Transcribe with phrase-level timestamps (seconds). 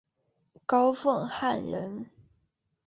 [0.65, 2.09] 高凤翰人。